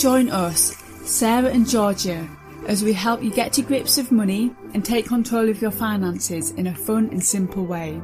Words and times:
join 0.00 0.30
us, 0.30 0.74
Sarah 1.04 1.50
and 1.50 1.68
Georgia, 1.68 2.26
as 2.66 2.82
we 2.82 2.94
help 2.94 3.22
you 3.22 3.30
get 3.30 3.52
to 3.52 3.60
grips 3.60 3.98
with 3.98 4.10
money 4.10 4.50
and 4.72 4.82
take 4.82 5.06
control 5.06 5.50
of 5.50 5.60
your 5.60 5.70
finances 5.70 6.52
in 6.52 6.68
a 6.68 6.74
fun 6.74 7.10
and 7.10 7.22
simple 7.22 7.66
way. 7.66 8.00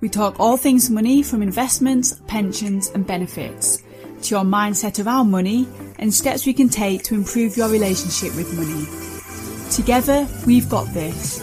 We 0.00 0.08
talk 0.08 0.40
all 0.40 0.56
things 0.56 0.90
money 0.90 1.22
from 1.22 1.40
investments, 1.40 2.20
pensions, 2.26 2.88
and 2.90 3.06
benefits 3.06 3.80
to 4.22 4.34
your 4.34 4.44
mindset 4.44 5.04
around 5.04 5.30
money 5.30 5.68
and 6.00 6.12
steps 6.12 6.46
we 6.46 6.52
can 6.52 6.68
take 6.68 7.04
to 7.04 7.14
improve 7.14 7.56
your 7.56 7.68
relationship 7.68 8.34
with 8.34 8.52
money. 8.56 8.84
Together, 9.70 10.26
we've 10.46 10.68
got 10.68 10.92
this. 10.94 11.40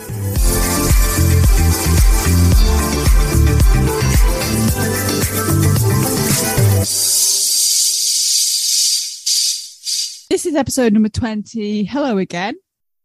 This 10.31 10.45
is 10.45 10.55
episode 10.55 10.93
number 10.93 11.09
20. 11.09 11.83
Hello 11.83 12.17
again. 12.17 12.55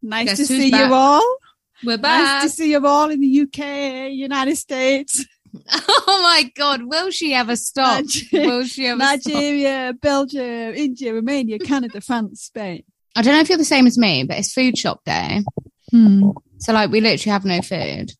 Nice 0.01 0.29
Guess 0.29 0.37
to 0.37 0.45
see 0.45 0.71
back? 0.71 0.87
you 0.87 0.93
all. 0.93 1.37
We're 1.83 1.97
back. 1.97 2.43
Nice 2.43 2.51
to 2.51 2.55
see 2.55 2.71
you 2.71 2.87
all 2.87 3.09
in 3.09 3.19
the 3.19 3.41
UK, 3.41 4.13
United 4.13 4.55
States, 4.55 5.25
oh 5.73 6.19
my 6.23 6.49
God. 6.55 6.83
Will 6.83 7.11
she 7.11 7.33
ever 7.33 7.57
stop? 7.57 8.05
Nigeria, 8.05 8.47
Will 8.47 8.63
she 8.63 8.87
ever 8.87 9.01
stop? 9.01 9.25
Nigeria, 9.25 9.93
Belgium, 10.01 10.73
India, 10.73 11.13
Romania, 11.13 11.59
Canada, 11.59 11.99
France, 11.99 12.43
Spain. 12.43 12.83
I 13.13 13.23
don't 13.23 13.33
know 13.33 13.41
if 13.41 13.49
you're 13.49 13.57
the 13.57 13.65
same 13.65 13.87
as 13.87 13.97
me, 13.97 14.23
but 14.23 14.37
it's 14.37 14.53
food 14.53 14.77
shop 14.77 15.03
day. 15.03 15.43
Hmm. 15.91 16.29
So 16.59 16.71
like 16.71 16.91
we 16.91 17.01
literally 17.01 17.33
have 17.33 17.43
no 17.43 17.61
food. 17.61 18.13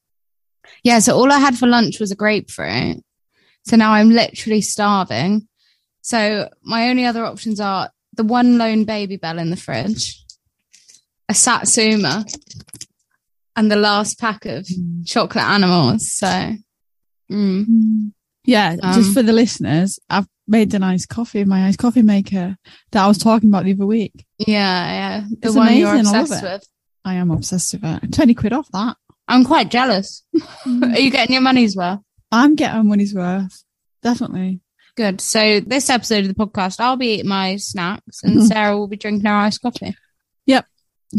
Yeah. 0.83 0.99
So 0.99 1.15
all 1.15 1.31
I 1.31 1.39
had 1.39 1.57
for 1.57 1.67
lunch 1.67 2.01
was 2.01 2.11
a 2.11 2.15
grapefruit. 2.17 2.97
So 3.67 3.77
now 3.77 3.93
I'm 3.93 4.09
literally 4.09 4.59
starving. 4.59 5.47
So 6.01 6.49
my 6.61 6.89
only 6.89 7.05
other 7.05 7.23
options 7.23 7.61
are 7.61 7.89
the 8.17 8.23
one 8.23 8.57
lone 8.57 8.85
Babybel 8.85 9.39
in 9.39 9.49
the 9.49 9.55
fridge, 9.55 10.21
a 11.29 11.33
satsuma, 11.33 12.25
and 13.55 13.71
the 13.71 13.75
last 13.75 14.19
pack 14.19 14.45
of 14.45 14.67
chocolate 15.05 15.43
animals. 15.45 16.11
So, 16.11 16.53
mm. 17.31 18.11
Yeah, 18.43 18.75
Um, 18.81 18.93
just 18.93 19.13
for 19.13 19.21
the 19.23 19.33
listeners, 19.33 19.99
I've 20.09 20.27
made 20.47 20.73
an 20.73 20.83
iced 20.83 21.09
coffee 21.09 21.41
in 21.41 21.49
my 21.49 21.67
iced 21.67 21.79
coffee 21.79 22.01
maker 22.01 22.55
that 22.91 23.03
I 23.03 23.07
was 23.07 23.17
talking 23.17 23.49
about 23.49 23.65
the 23.65 23.73
other 23.73 23.85
week. 23.85 24.25
yeah, 24.39 24.47
yeah, 24.47 25.23
the 25.41 25.47
It's 25.47 25.55
one 25.55 25.75
you're 25.75 25.91
amazing, 25.93 26.15
I 26.15 26.19
love 26.21 26.31
it. 26.31 26.43
with. 26.43 26.67
I 27.03 27.13
am 27.15 27.31
obsessed 27.31 27.73
with 27.73 27.83
it. 28.03 28.13
20 28.13 28.33
quid 28.35 28.53
off 28.53 28.69
that. 28.71 28.95
I'm 29.27 29.43
quite 29.43 29.69
jealous. 29.69 30.23
Are 30.65 30.99
you 30.99 31.11
getting 31.11 31.33
your 31.33 31.41
money's 31.41 31.75
worth? 31.75 31.99
I'm 32.31 32.55
getting 32.55 32.87
money's 32.87 33.13
worth. 33.13 33.63
Definitely. 34.01 34.61
Good. 34.97 35.21
So 35.21 35.59
this 35.59 35.89
episode 35.91 36.25
of 36.25 36.27
the 36.27 36.33
podcast, 36.33 36.79
I'll 36.79 36.97
be 36.97 37.13
eating 37.13 37.27
my 37.29 37.55
snacks 37.57 38.23
and 38.23 38.37
Mhm. 38.37 38.47
Sarah 38.47 38.77
will 38.77 38.87
be 38.87 38.97
drinking 38.97 39.25
her 39.25 39.35
iced 39.35 39.61
coffee. 39.61 39.95
Yep. 40.47 40.65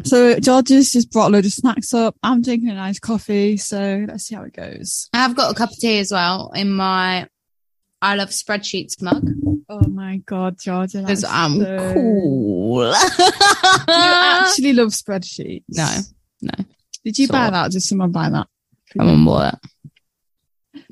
So 0.05 0.39
George's 0.41 0.91
just 0.93 1.11
brought 1.13 1.29
a 1.29 1.33
load 1.33 1.47
of 1.47 1.53
snacks 1.53 1.95
up. 1.95 2.17
I'm 2.23 2.43
drinking 2.43 2.71
a 2.71 2.75
nice 2.75 2.99
coffee. 2.99 3.57
So 3.57 4.05
let's 4.09 4.25
see 4.25 4.35
how 4.35 4.43
it 4.43 4.53
goes. 4.55 5.09
I've 5.13 5.37
got 5.37 5.53
a 5.53 5.55
cup 5.55 5.71
of 5.71 5.79
tea 5.79 5.99
as 6.01 6.11
well 6.11 6.51
in 6.57 6.73
my 6.73 7.29
I 8.03 8.15
love 8.17 8.31
spreadsheets 8.31 9.01
mug 9.01 9.25
Oh 9.69 9.87
my 9.89 10.19
God, 10.27 10.57
Georgia. 10.59 11.01
because 11.01 11.23
I'm 11.25 11.61
so- 11.61 11.93
cool. 11.95 12.93
You 13.89 13.95
actually 13.95 14.73
love 14.73 14.89
spreadsheets. 14.89 15.63
no, 15.69 15.89
no. 16.43 16.65
Did 17.05 17.19
you 17.19 17.29
buy 17.29 17.51
that? 17.51 17.71
Did 17.73 17.83
someone 17.83 18.11
buy 18.13 18.29
that? 18.31 18.47
Come 18.97 19.09
on, 19.09 19.25
boy. 19.25 19.51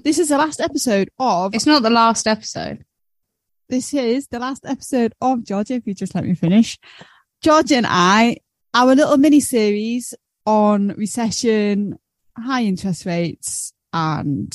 This 0.03 0.19
is 0.19 0.29
the 0.29 0.39
last 0.39 0.61
episode 0.61 1.11
of. 1.19 1.55
It's 1.55 1.67
not 1.67 1.83
the 1.83 1.91
last 1.91 2.27
episode. 2.27 2.85
This 3.69 3.93
is 3.95 4.29
the 4.29 4.39
last 4.39 4.65
episode 4.65 5.13
of 5.21 5.45
Georgia. 5.45 5.75
If 5.75 5.87
you 5.87 5.95
just 5.95 6.15
let 6.15 6.25
me 6.25 6.35
finish, 6.35 6.79
Georgia 7.43 7.77
and 7.77 7.87
I, 7.89 8.39
our 8.75 8.95
little 8.95 9.17
mini 9.17 9.41
series 9.41 10.15
on 10.45 10.89
recession, 10.97 11.99
high 12.39 12.63
interest 12.63 13.07
rates, 13.07 13.73
and 13.93 14.53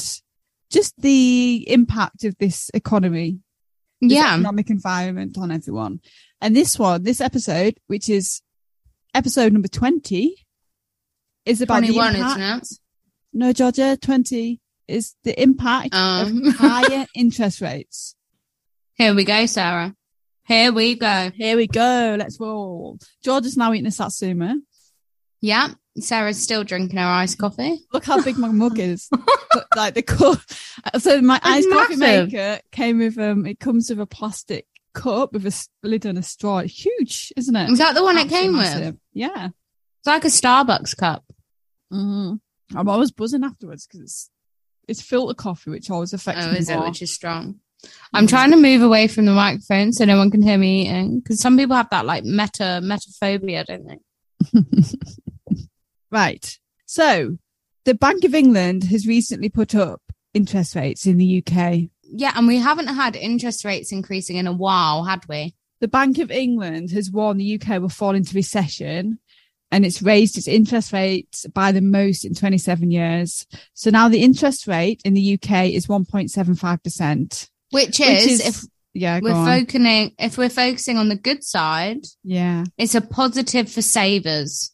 just 0.70 0.94
the 1.02 1.66
impact 1.68 2.24
of 2.24 2.38
this 2.38 2.72
economy 2.74 3.40
this 4.00 4.14
Yeah. 4.14 4.34
economic 4.34 4.70
environment 4.70 5.38
on 5.38 5.52
everyone. 5.52 6.00
And 6.40 6.56
this 6.56 6.80
one, 6.80 7.04
this 7.04 7.22
episode, 7.22 7.78
which 7.88 8.10
is 8.10 8.42
episode 9.14 9.52
number 9.54 9.68
20, 9.68 10.36
is 11.46 11.62
about 11.62 11.82
the 11.82 11.88
21, 11.94 12.16
impact. 12.16 12.40
isn't 12.40 12.58
it? 12.64 12.68
No, 13.34 13.54
Georgia, 13.54 13.98
20 14.02 14.61
is 14.92 15.16
the 15.24 15.40
impact 15.42 15.94
Um. 15.94 16.46
of 16.48 16.56
higher 16.58 17.06
interest 17.16 17.62
rates. 17.62 18.16
Here 18.96 19.16
we 19.16 19.24
go, 19.24 19.46
Sarah. 19.46 19.96
Here 20.46 20.72
we 20.72 20.96
go. 20.96 21.32
Here 21.34 21.56
we 21.56 21.68
go. 21.68 22.16
Let's 22.20 22.40
roll. 22.40 23.00
George 23.24 23.46
is 23.46 23.58
now 23.58 23.74
eating 23.74 23.88
a 23.88 23.92
satsuma. 23.92 24.58
Yeah. 25.40 25.70
Sarah's 25.98 26.42
still 26.42 26.64
drinking 26.64 26.98
her 26.98 27.06
iced 27.06 27.38
coffee. 27.38 27.80
Look 27.94 28.06
how 28.06 28.22
big 28.22 28.38
my 28.38 28.48
mug 28.52 28.80
is. 28.80 29.10
Like 29.76 29.94
the 29.94 30.02
cup. 30.02 30.40
So 31.00 31.22
my 31.22 31.40
iced 31.44 31.70
coffee 31.70 31.96
maker 31.98 32.60
came 32.72 33.00
with 33.00 33.18
um. 33.18 33.46
It 33.46 33.60
comes 33.60 33.90
with 33.90 34.00
a 34.00 34.06
plastic 34.06 34.66
cup 34.94 35.34
with 35.34 35.46
a 35.46 35.68
lid 35.88 36.06
and 36.06 36.18
a 36.18 36.24
straw. 36.24 36.60
It's 36.60 36.86
huge, 36.86 37.34
isn't 37.38 37.56
it? 37.56 37.70
Is 37.72 37.78
that 37.80 37.96
the 37.96 38.04
one 38.04 38.18
it 38.18 38.30
came 38.30 38.54
massive. 38.56 38.86
with? 38.86 38.96
Yeah. 39.14 39.48
It's 40.00 40.08
like 40.08 40.26
a 40.26 40.28
Starbucks 40.28 40.96
cup. 40.98 41.24
hmm 41.90 42.36
I'm 42.76 42.88
always 42.90 43.12
buzzing 43.12 43.44
afterwards 43.44 43.86
because 43.86 44.02
it's 44.02 44.30
it's 44.92 45.02
filter 45.02 45.34
coffee, 45.34 45.72
which 45.72 45.90
always 45.90 46.14
affects 46.14 46.46
Oh, 46.46 46.52
me 46.52 46.60
is 46.60 46.70
it? 46.70 46.80
Which 46.80 47.02
is 47.02 47.14
strong. 47.14 47.60
I'm 48.14 48.28
mm. 48.28 48.30
trying 48.30 48.52
to 48.52 48.58
move 48.58 48.84
away 48.84 49.08
from 49.08 49.26
the 49.26 49.32
microphone 49.32 49.92
so 49.92 50.06
no 50.06 50.18
one 50.18 50.30
can 50.30 50.44
hear 50.44 50.58
me 50.58 50.84
eating. 50.84 51.20
Because 51.20 51.42
some 51.42 51.58
people 51.58 51.76
have 51.76 51.90
that 51.90 52.06
like 52.06 52.24
meta 52.24 52.80
metaphobia, 52.84 53.66
don't 53.66 53.88
they? 53.88 53.98
Right. 56.12 56.60
So 56.86 57.38
the 57.86 57.96
Bank 57.96 58.26
of 58.26 58.36
England 58.36 58.84
has 58.86 59.08
recently 59.08 59.50
put 59.50 59.74
up 59.74 60.02
interest 60.34 60.76
rates 60.76 61.08
in 61.08 61.18
the 61.18 61.44
UK. 61.44 61.90
Yeah, 62.04 62.34
and 62.36 62.48
we 62.48 62.58
haven't 62.58 62.88
had 62.88 63.16
interest 63.16 63.64
rates 63.64 63.92
increasing 63.92 64.36
in 64.36 64.46
a 64.46 64.54
while, 64.54 65.06
had 65.06 65.24
we? 65.28 65.56
The 65.80 65.88
Bank 65.88 66.20
of 66.20 66.30
England 66.30 66.92
has 66.92 67.10
warned 67.10 67.40
the 67.40 67.60
UK 67.60 67.82
will 67.82 67.90
fall 67.90 68.14
into 68.14 68.36
recession 68.36 69.20
and 69.72 69.86
it's 69.86 70.02
raised 70.02 70.38
its 70.38 70.48
interest 70.48 70.92
rates 70.92 71.46
by 71.54 71.72
the 71.72 71.82
most 71.82 72.26
in 72.26 72.34
27 72.34 72.92
years. 72.92 73.48
So 73.74 73.90
now 73.90 74.10
the 74.10 74.22
interest 74.22 74.68
rate 74.68 75.02
in 75.06 75.14
the 75.14 75.34
UK 75.34 75.70
is 75.70 75.88
1.75%. 75.88 77.50
Which 77.72 77.86
Which 77.88 78.00
is, 78.02 78.26
is, 78.26 78.48
if 78.48 78.70
yeah, 78.94 79.22
we're 79.22 79.32
focusing 79.32 80.14
if 80.20 80.38
we're 80.38 80.50
focusing 80.50 80.98
on 80.98 81.08
the 81.08 81.16
good 81.16 81.44
side, 81.44 82.06
yeah. 82.24 82.66
it's 82.78 82.96
a 82.96 83.02
positive 83.02 83.72
for 83.72 83.82
savers. 83.82 84.74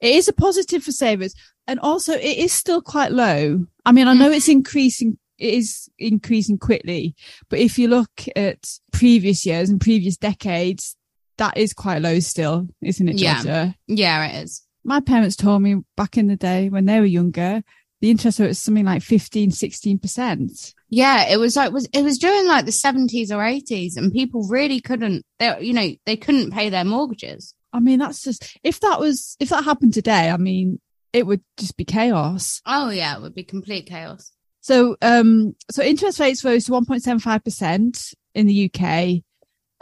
It 0.00 0.14
is 0.16 0.28
a 0.28 0.34
positive 0.34 0.82
for 0.82 0.92
savers. 0.92 1.34
And 1.66 1.80
also 1.80 2.12
it 2.12 2.36
is 2.36 2.52
still 2.52 2.82
quite 2.82 3.12
low. 3.12 3.66
I 3.86 3.92
mean, 3.92 4.06
I 4.06 4.12
know 4.12 4.30
it's 4.30 4.44
mm-hmm. 4.44 4.58
increasing, 4.58 5.18
it 5.38 5.54
is 5.54 5.88
increasing 5.98 6.58
quickly, 6.58 7.14
but 7.48 7.58
if 7.58 7.78
you 7.78 7.88
look 7.88 8.10
at 8.36 8.78
previous 8.92 9.46
years 9.46 9.70
and 9.70 9.80
previous 9.80 10.18
decades, 10.18 10.94
that 11.38 11.56
is 11.56 11.72
quite 11.72 12.02
low 12.02 12.20
still, 12.20 12.68
isn't 12.82 13.08
it, 13.08 13.16
Yeah. 13.16 13.72
Yeah, 13.86 14.26
it 14.26 14.44
is. 14.44 14.62
My 14.84 15.00
parents 15.00 15.36
told 15.36 15.62
me 15.62 15.76
back 15.96 16.18
in 16.18 16.26
the 16.26 16.36
day 16.36 16.68
when 16.68 16.84
they 16.84 17.00
were 17.00 17.06
younger, 17.06 17.62
the 18.00 18.10
interest 18.10 18.38
rate 18.38 18.48
was 18.48 18.58
something 18.58 18.84
like 18.84 19.02
15, 19.02 19.50
16%. 19.50 20.74
Yeah, 20.90 21.28
it 21.28 21.38
was 21.38 21.56
like 21.56 21.72
was 21.72 21.88
it 21.92 22.02
was 22.02 22.18
during 22.18 22.46
like 22.46 22.66
the 22.66 22.72
seventies 22.72 23.32
or 23.32 23.42
eighties, 23.42 23.96
and 23.96 24.12
people 24.12 24.46
really 24.48 24.80
couldn't. 24.80 25.24
They, 25.38 25.58
you 25.60 25.72
know, 25.72 25.90
they 26.06 26.16
couldn't 26.16 26.52
pay 26.52 26.68
their 26.68 26.84
mortgages. 26.84 27.54
I 27.72 27.80
mean, 27.80 27.98
that's 27.98 28.22
just, 28.22 28.56
if 28.62 28.78
that 28.80 29.00
was, 29.00 29.36
if 29.40 29.48
that 29.48 29.64
happened 29.64 29.94
today, 29.94 30.30
I 30.30 30.36
mean, 30.36 30.80
it 31.12 31.26
would 31.26 31.42
just 31.56 31.76
be 31.76 31.84
chaos. 31.84 32.60
Oh 32.64 32.90
yeah, 32.90 33.16
it 33.16 33.22
would 33.22 33.34
be 33.34 33.42
complete 33.42 33.86
chaos. 33.86 34.30
So, 34.60 34.96
um, 35.02 35.56
so 35.70 35.82
interest 35.82 36.20
rates 36.20 36.44
rose 36.44 36.66
to 36.66 36.72
1.75% 36.72 38.14
in 38.34 38.46
the 38.46 38.70
UK. 38.70 39.24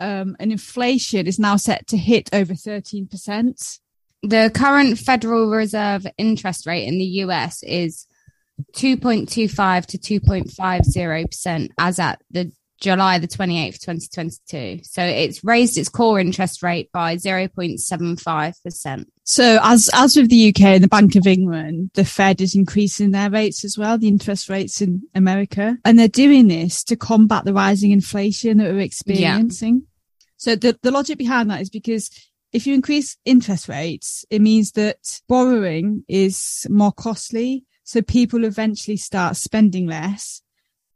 Um, 0.02 0.36
and 0.40 0.50
inflation 0.50 1.28
is 1.28 1.38
now 1.38 1.56
set 1.56 1.87
to 1.88 1.96
hit 1.96 2.28
over 2.32 2.54
13%. 2.54 3.78
The 4.25 4.50
current 4.52 4.99
Federal 4.99 5.49
Reserve 5.49 6.06
interest 6.19 6.66
rate 6.66 6.88
in 6.88 6.99
the 6.99 7.04
US 7.25 7.62
is 7.62 8.06
2.25 8.75 9.87
to 9.87 9.99
2.50% 9.99 11.69
as 11.78 11.99
at 12.00 12.20
the 12.31 12.50
July 12.81 13.19
the 13.19 13.28
28th, 13.28 13.78
2022. 13.78 14.81
So 14.82 15.02
it's 15.04 15.44
raised 15.44 15.78
its 15.78 15.88
core 15.88 16.19
interest 16.19 16.64
rate 16.64 16.90
by 16.93 17.14
0.75%. 17.14 19.05
So 19.22 19.60
as, 19.62 19.88
as 19.94 20.16
with 20.16 20.28
the 20.28 20.48
UK 20.48 20.60
and 20.62 20.82
the 20.82 20.88
Bank 20.88 21.14
of 21.14 21.28
England, 21.28 21.93
the 21.94 22.05
Fed 22.05 22.40
is 22.40 22.56
increasing 22.56 23.12
their 23.12 23.31
rates 23.31 23.64
as 23.64 23.78
well, 23.78 23.98
the 23.98 24.08
interest 24.08 24.48
rates 24.48 24.82
in 24.82 25.02
America. 25.14 25.78
And 25.84 25.96
they're 25.96 26.08
doing 26.08 26.48
this 26.48 26.82
to 26.84 26.96
combat 26.96 27.44
the 27.44 27.55
rising 27.55 27.93
inflation 27.93 28.58
that 28.58 28.72
we're 28.72 28.81
experiencing. 28.81 29.87
So 30.43 30.56
the, 30.56 30.77
the 30.83 30.91
logic 30.91 31.19
behind 31.19 31.50
that 31.50 31.61
is 31.61 31.71
because 31.71 32.11
if 32.53 32.67
you 32.67 32.75
increase 32.75 33.17
interest 33.25 33.69
rates, 33.69 34.25
it 34.29 34.41
means 34.43 34.73
that 34.73 34.97
borrowing 35.29 36.03
is 36.09 36.67
more 36.69 36.91
costly. 36.91 37.65
So 37.85 38.03
people 38.03 38.43
eventually 38.44 38.97
start 38.97 39.37
spending 39.37 39.87
less. 39.87 40.43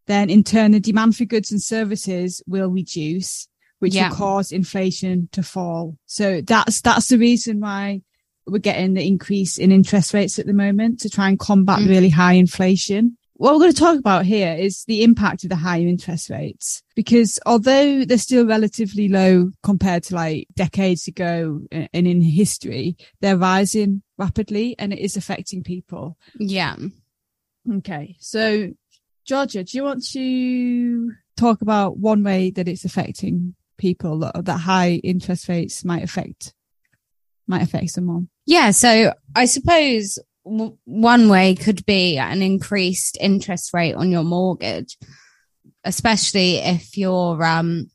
Then 0.09 0.31
in 0.31 0.43
turn, 0.43 0.73
the 0.73 0.81
demand 0.81 1.15
for 1.17 1.27
goods 1.27 1.53
and 1.53 1.63
services 1.63 2.43
will 2.49 2.71
reduce, 2.71 3.47
which 3.79 3.95
Yeah. 3.95 4.09
will 4.09 4.17
cause 4.17 4.51
inflation 4.51 5.29
to 5.31 5.45
fall. 5.45 5.97
So 6.07 6.41
that's 6.41 6.81
that's 6.81 7.07
the 7.07 7.19
reason 7.19 7.61
why 7.61 8.03
we're 8.49 8.59
getting 8.59 8.95
the 8.95 9.07
increase 9.07 9.59
in 9.59 9.71
interest 9.71 10.13
rates 10.13 10.41
at 10.41 10.47
the 10.47 10.55
moment 10.55 10.99
to 11.03 11.09
try 11.09 11.29
and 11.29 11.39
combat 11.39 11.79
Mm. 11.79 11.89
really 11.89 12.09
high 12.11 12.33
inflation. 12.33 13.17
What 13.39 13.53
we're 13.53 13.61
going 13.61 13.73
to 13.73 13.79
talk 13.79 13.99
about 13.99 14.25
here 14.25 14.55
is 14.55 14.85
the 14.85 15.03
impact 15.03 15.45
of 15.45 15.51
the 15.51 15.57
higher 15.57 15.87
interest 15.87 16.31
rates, 16.31 16.83
because 16.95 17.39
although 17.45 18.05
they're 18.07 18.17
still 18.17 18.47
relatively 18.47 19.09
low 19.09 19.51
compared 19.63 20.05
to 20.05 20.15
like 20.15 20.49
decades 20.55 21.07
ago 21.07 21.61
and 21.71 21.89
in 21.93 22.23
history, 22.23 22.97
they're 23.21 23.37
rising 23.37 24.03
rapidly 24.17 24.75
and 24.79 24.91
it 24.95 25.01
is 25.01 25.19
affecting 25.19 25.63
people. 25.63 26.17
Yeah. 26.39 26.77
Okay. 27.71 28.17
So, 28.21 28.71
Georgia, 29.27 29.65
do 29.65 29.77
you 29.77 29.85
want 29.85 30.07
to 30.13 31.13
talk 31.37 31.61
about 31.61 31.99
one 31.99 32.25
way 32.25 32.51
that 32.53 32.69
it's 32.69 32.87
affecting 32.87 33.55
people 33.77 34.21
that, 34.21 34.47
that 34.47 34.59
high 34.59 34.93
interest 35.05 35.47
rates 35.51 35.85
might 35.85 36.03
affect, 36.03 36.55
might 37.47 37.63
affect 37.63 37.91
someone? 37.91 38.31
Yeah. 38.47 38.71
So 38.71 39.13
I 39.35 39.45
suppose 39.45 40.19
w- 40.47 40.79
one 40.85 41.29
way 41.29 41.55
could 41.55 41.85
be 41.85 42.19
an 42.19 42.43
increased 42.43 43.19
interest 43.21 43.75
rate 43.75 43.95
on 43.95 44.11
your 44.11 44.25
mortgage, 44.25 44.97
especially 45.85 46.57
if 46.57 46.97
you're 46.97 47.45
um, 47.45 47.91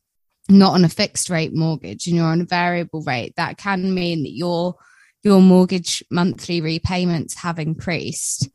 not 0.48 0.74
on 0.74 0.84
a 0.84 0.88
fixed 0.88 1.30
rate 1.30 1.54
mortgage 1.54 2.06
and 2.06 2.16
you're 2.16 2.26
on 2.26 2.42
a 2.42 2.46
variable 2.46 3.02
rate. 3.02 3.34
That 3.36 3.56
can 3.56 3.94
mean 3.94 4.22
that 4.22 4.32
your 4.32 4.76
your 5.22 5.40
mortgage 5.40 6.02
monthly 6.10 6.60
repayments 6.60 7.34
have 7.38 7.58
increased. 7.58 8.48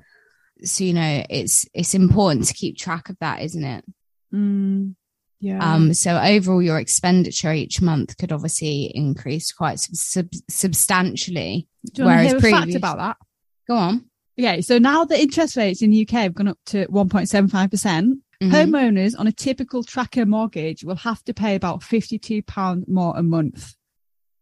So 0.64 0.84
you 0.84 0.94
know 0.94 1.24
it's 1.30 1.66
it's 1.74 1.94
important 1.94 2.46
to 2.48 2.54
keep 2.54 2.78
track 2.78 3.10
of 3.10 3.18
that, 3.20 3.42
isn't 3.42 3.64
it? 3.64 3.86
Mm, 4.34 4.96
yeah. 5.40 5.74
Um, 5.74 5.94
so 5.94 6.18
overall, 6.18 6.62
your 6.62 6.80
expenditure 6.80 7.54
each 7.54 7.82
month 7.82 8.18
could 8.18 8.32
obviously 8.32 8.92
increase 8.94 9.52
quite 9.52 9.80
sub- 9.80 9.96
sub- 9.96 10.42
substantially. 10.50 11.68
do 11.94 12.02
you 12.02 12.06
want 12.08 12.22
to 12.22 12.28
hear 12.28 12.38
a 12.38 12.42
fact 12.42 12.76
about 12.76 12.98
that? 12.98 13.18
Go 13.68 13.76
on. 13.76 14.06
Okay. 14.40 14.62
So 14.62 14.78
now 14.78 15.04
the 15.06 15.20
interest 15.20 15.58
rates 15.58 15.82
in 15.82 15.92
the 15.92 16.02
UK 16.08 16.12
have 16.24 16.36
gone 16.36 16.48
up 16.48 16.60
to 16.68 16.86
1.75%. 16.88 17.70
percent 17.72 18.20
Mhm. 18.42 18.52
Homeowners 18.52 19.16
on 19.18 19.26
a 19.26 19.32
typical 19.32 19.84
tracker 19.84 20.24
mortgage 20.24 20.84
will 20.84 20.96
have 20.98 21.24
to 21.24 21.34
pay 21.34 21.56
about 21.56 21.82
£52 21.82 22.88
more 22.88 23.18
a 23.18 23.24
month. 23.24 23.74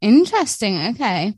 Interesting. 0.02 0.78
Okay. 0.88 1.34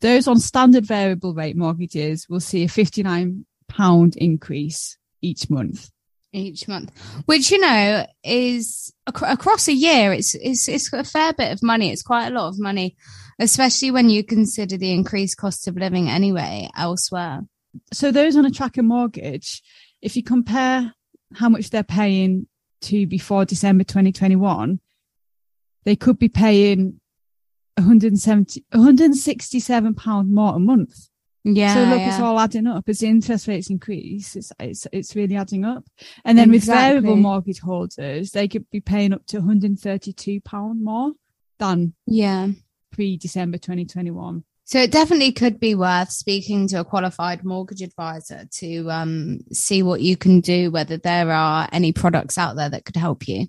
Those 0.00 0.26
on 0.26 0.40
standard 0.40 0.84
variable 0.84 1.34
rate 1.34 1.56
mortgages 1.56 2.28
will 2.28 2.40
see 2.40 2.64
a 2.64 2.68
£59 2.68 4.16
increase 4.16 4.98
each 5.22 5.48
month. 5.48 5.90
Each 6.32 6.66
month, 6.66 6.90
which 7.26 7.52
you 7.52 7.60
know 7.60 8.04
is 8.24 8.92
ac- 9.08 9.24
across 9.28 9.68
a 9.68 9.72
year, 9.72 10.12
it's 10.12 10.34
it's 10.34 10.66
it's 10.66 10.92
a 10.92 11.04
fair 11.04 11.32
bit 11.32 11.52
of 11.52 11.62
money. 11.62 11.92
It's 11.92 12.02
quite 12.02 12.26
a 12.26 12.34
lot 12.34 12.48
of 12.48 12.58
money, 12.58 12.96
especially 13.38 13.90
when 13.90 14.10
you 14.10 14.24
consider 14.24 14.76
the 14.76 14.92
increased 14.92 15.36
cost 15.36 15.68
of 15.68 15.76
living 15.76 16.08
anyway 16.08 16.68
elsewhere. 16.76 17.42
so 17.92 18.10
those 18.10 18.36
on 18.36 18.46
a 18.46 18.50
tracker 18.50 18.82
mortgage, 18.82 19.62
if 20.02 20.16
you 20.16 20.22
compare 20.22 20.92
how 21.34 21.48
much 21.48 21.70
they're 21.70 21.82
paying 21.82 22.46
to 22.82 23.06
before 23.06 23.44
December 23.44 23.84
2021, 23.84 24.80
they 25.84 25.96
could 25.96 26.18
be 26.18 26.28
paying 26.28 27.00
170, 27.76 28.64
167 28.70 29.94
pound 29.94 30.30
more 30.30 30.56
a 30.56 30.58
month. 30.58 31.08
Yeah. 31.46 31.74
so 31.74 31.80
look, 31.90 32.00
it's 32.00 32.20
all 32.20 32.40
adding 32.40 32.66
up 32.66 32.88
as 32.88 33.00
the 33.00 33.08
interest 33.08 33.48
rates 33.48 33.68
increase. 33.68 34.34
It's, 34.34 34.50
it's, 34.58 34.86
it's 34.92 35.14
really 35.14 35.36
adding 35.36 35.64
up. 35.64 35.84
And 36.24 36.38
then 36.38 36.50
with 36.50 36.64
variable 36.64 37.16
mortgage 37.16 37.60
holders, 37.60 38.30
they 38.30 38.48
could 38.48 38.70
be 38.70 38.80
paying 38.80 39.12
up 39.12 39.26
to 39.26 39.38
132 39.38 40.40
pound 40.40 40.82
more 40.82 41.12
than 41.58 41.94
yeah. 42.06 42.48
Pre 42.94 43.16
December 43.16 43.58
2021. 43.58 44.44
So 44.66 44.78
it 44.78 44.90
definitely 44.90 45.32
could 45.32 45.60
be 45.60 45.74
worth 45.74 46.10
speaking 46.10 46.66
to 46.68 46.80
a 46.80 46.84
qualified 46.84 47.44
mortgage 47.44 47.82
advisor 47.82 48.48
to 48.60 48.90
um, 48.90 49.40
see 49.52 49.82
what 49.82 50.00
you 50.00 50.16
can 50.16 50.40
do, 50.40 50.70
whether 50.70 50.96
there 50.96 51.30
are 51.30 51.68
any 51.70 51.92
products 51.92 52.38
out 52.38 52.56
there 52.56 52.70
that 52.70 52.86
could 52.86 52.96
help 52.96 53.28
you. 53.28 53.48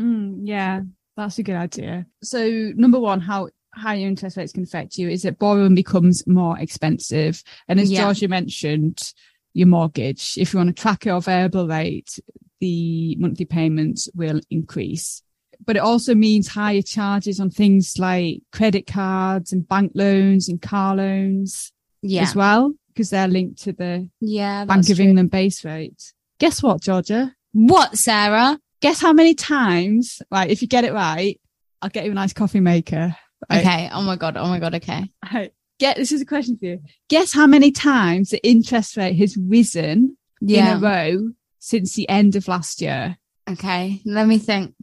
Mm, 0.00 0.40
yeah, 0.44 0.80
that's 1.16 1.38
a 1.38 1.42
good 1.42 1.56
idea. 1.56 2.06
So, 2.22 2.72
number 2.76 2.98
one, 2.98 3.20
how 3.20 3.50
higher 3.74 4.06
interest 4.06 4.36
rates 4.36 4.52
can 4.52 4.62
affect 4.62 4.96
you 4.96 5.10
is 5.10 5.22
that 5.22 5.38
borrowing 5.38 5.74
becomes 5.74 6.26
more 6.26 6.58
expensive. 6.58 7.42
And 7.68 7.78
as 7.78 7.90
Yeah. 7.90 8.04
Georgia 8.04 8.28
mentioned, 8.28 9.12
your 9.52 9.68
mortgage, 9.68 10.36
if 10.38 10.52
you 10.52 10.58
want 10.58 10.74
to 10.74 10.82
track 10.82 11.04
your 11.04 11.20
variable 11.20 11.68
rate, 11.68 12.18
the 12.60 13.16
monthly 13.16 13.44
payments 13.44 14.08
will 14.14 14.40
increase. 14.50 15.22
But 15.66 15.76
it 15.76 15.80
also 15.80 16.14
means 16.14 16.48
higher 16.48 16.82
charges 16.82 17.40
on 17.40 17.50
things 17.50 17.98
like 17.98 18.42
credit 18.52 18.86
cards 18.86 19.52
and 19.52 19.66
bank 19.68 19.92
loans 19.94 20.48
and 20.48 20.60
car 20.60 20.94
loans 20.96 21.72
Yeah. 22.02 22.22
as 22.22 22.34
well, 22.34 22.72
because 22.88 23.10
they're 23.10 23.28
linked 23.28 23.62
to 23.62 23.72
the 23.72 24.08
Yeah. 24.20 24.64
Bank 24.64 24.88
of 24.90 24.96
true. 24.96 25.04
England 25.06 25.30
base 25.30 25.64
rate. 25.64 26.12
Guess 26.38 26.62
what, 26.62 26.82
Georgia? 26.82 27.34
What, 27.52 27.96
Sarah? 27.98 28.58
guess 28.80 29.00
how 29.00 29.14
many 29.14 29.32
times, 29.34 30.20
right? 30.30 30.50
If 30.50 30.60
you 30.60 30.68
get 30.68 30.84
it 30.84 30.92
right, 30.92 31.40
I'll 31.80 31.88
get 31.88 32.04
you 32.04 32.10
a 32.10 32.14
nice 32.14 32.34
coffee 32.34 32.60
maker. 32.60 33.16
Right? 33.48 33.60
Okay. 33.60 33.90
Oh 33.92 34.02
my 34.02 34.16
God. 34.16 34.36
Oh 34.36 34.46
my 34.48 34.58
God. 34.58 34.74
Okay. 34.74 35.10
Right. 35.32 35.52
Get 35.78 35.96
this 35.96 36.12
is 36.12 36.20
a 36.20 36.26
question 36.26 36.58
for 36.58 36.66
you. 36.66 36.82
Guess 37.08 37.32
how 37.32 37.46
many 37.46 37.70
times 37.72 38.28
the 38.30 38.46
interest 38.46 38.96
rate 38.98 39.16
has 39.16 39.36
risen 39.38 40.16
Yeah. 40.42 40.76
in 40.76 40.76
a 40.76 40.80
row 40.86 41.30
since 41.60 41.94
the 41.94 42.06
end 42.10 42.36
of 42.36 42.46
last 42.46 42.80
year? 42.82 43.16
Okay. 43.48 44.02
Let 44.04 44.26
me 44.26 44.36
think. 44.38 44.74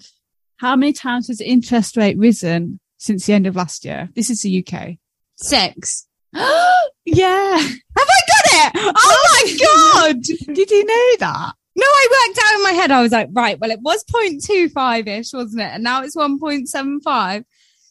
How 0.62 0.76
many 0.76 0.94
times 0.94 1.28
has 1.28 1.40
the 1.40 1.50
interest 1.50 1.98
rate 1.98 2.20
risen 2.20 2.80
since 3.00 3.26
the 3.26 3.34
end 3.34 3.48
of 3.48 3.56
last 3.56 3.84
year? 3.84 4.12
This 4.14 4.30
is 4.30 4.44
the 4.44 4.64
UK. 4.64 4.98
Six. 5.36 6.06
yeah. 6.36 7.58
Have 7.58 7.80
I 7.98 8.22
got 8.30 8.46
it? 8.46 8.72
Oh, 8.76 8.94
oh 8.96 9.28
my 9.34 10.12
God. 10.14 10.22
Did 10.22 10.70
you 10.70 10.86
know 10.86 11.16
that? 11.18 11.54
No, 11.76 11.84
I 11.84 12.28
worked 12.28 12.40
out 12.46 12.56
in 12.58 12.64
my 12.64 12.72
head. 12.74 12.92
I 12.92 13.02
was 13.02 13.12
like, 13.12 13.30
right, 13.32 13.60
well, 13.60 13.72
it 13.72 13.82
was 13.82 14.04
0.25 14.04 15.08
ish, 15.08 15.34
wasn't 15.34 15.64
it? 15.64 15.72
And 15.74 15.84
now 15.84 16.04
it's 16.04 16.16
1.75. 16.16 17.44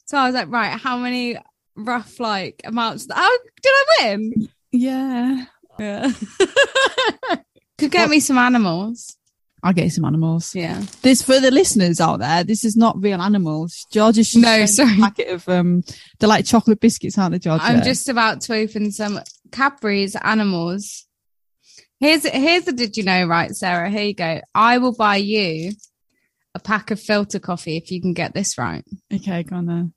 So 0.05 0.17
I 0.17 0.27
was 0.27 0.35
like, 0.37 0.49
right, 0.49 0.79
how 0.79 0.97
many 0.97 1.39
rough 1.75 2.21
like 2.21 2.61
amounts? 2.65 3.09
How 3.13 3.37
did 3.63 3.73
I 3.73 3.85
win? 4.01 4.49
Yeah. 4.71 5.45
Yeah. 5.77 6.13
Could 7.79 7.91
get 7.91 8.09
me 8.09 8.21
some 8.21 8.39
animals. 8.39 9.17
I'll 9.63 9.73
get 9.73 9.85
you 9.85 9.91
some 9.91 10.05
animals. 10.05 10.55
Yeah. 10.55 10.83
This 11.03 11.23
for 11.23 11.39
the 11.39 11.51
listeners 11.51 12.01
out 12.01 12.21
there. 12.21 12.45
This 12.45 12.65
is 12.65 12.77
not 12.77 13.03
real 13.03 13.21
animals. 13.21 13.87
Georgia, 13.91 14.25
should 14.25 14.43
No, 14.43 14.67
sorry. 14.67 14.95
A 14.95 15.01
packet 15.01 15.29
of 15.29 15.49
um, 15.49 15.83
they're 16.19 16.29
like 16.29 16.47
chocolate 16.47 16.81
biscuits, 16.81 17.19
aren't 17.19 17.33
they, 17.33 17.39
Georgia? 17.39 17.65
I'm 17.65 17.83
just 17.83 18.09
about 18.09 18.41
to 18.43 18.55
open 18.55 18.91
some 18.91 19.21
Cadbury's 19.53 20.17
animals. 20.17 21.07
Here's 21.99 22.27
here's 22.27 22.67
a 22.67 22.73
did 22.73 22.97
you 22.97 23.05
know 23.05 23.27
right, 23.27 23.55
Sarah? 23.55 23.91
Here 23.91 24.05
you 24.05 24.15
go. 24.15 24.41
I 24.55 24.79
will 24.79 24.95
buy 24.95 25.17
you 25.17 25.73
a 26.55 26.59
pack 26.59 26.91
of 26.91 26.99
filter 26.99 27.39
coffee 27.39 27.77
if 27.77 27.91
you 27.91 28.01
can 28.01 28.15
get 28.15 28.33
this 28.33 28.57
right. 28.57 28.85
okay. 29.13 29.43
Go 29.43 29.57
on 29.57 29.67
then. 29.67 29.93